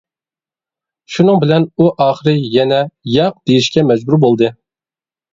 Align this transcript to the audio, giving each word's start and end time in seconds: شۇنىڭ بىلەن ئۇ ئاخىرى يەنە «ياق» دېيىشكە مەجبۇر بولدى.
شۇنىڭ 1.15 1.35
بىلەن 1.43 1.67
ئۇ 1.83 1.89
ئاخىرى 2.05 2.33
يەنە 2.55 2.79
«ياق» 3.17 3.37
دېيىشكە 3.51 3.83
مەجبۇر 3.91 4.19
بولدى. 4.25 4.49